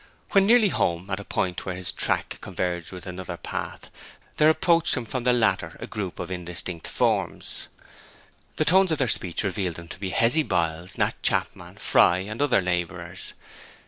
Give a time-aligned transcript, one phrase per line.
[0.31, 3.91] When nearly home, at a point where his track converged on another path,
[4.37, 7.67] there approached him from the latter a group of indistinct forms.
[8.55, 12.41] The tones of their speech revealed them to be Hezzy Biles, Nat Chapman, Fry, and
[12.41, 13.33] other labourers.